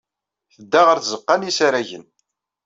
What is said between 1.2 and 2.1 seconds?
n yisaragen.